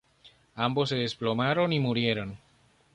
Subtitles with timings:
[0.55, 2.35] Ambos se desplomaron y murieron.